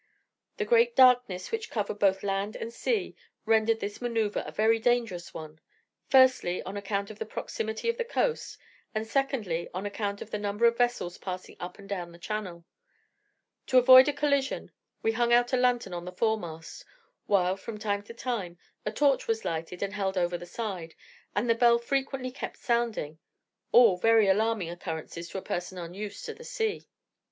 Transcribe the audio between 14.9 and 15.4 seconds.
we hung